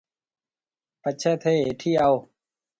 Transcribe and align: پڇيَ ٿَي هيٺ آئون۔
پڇيَ 1.01 1.31
ٿَي 1.41 1.53
هيٺ 1.65 1.81
آئون۔ 2.03 2.19